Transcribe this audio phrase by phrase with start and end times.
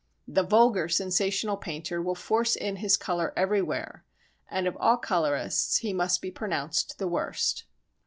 [0.27, 4.03] The vulgar sensational painter will force in his colour everywhere,
[4.49, 7.65] and of all colourists he must be pronounced the worst.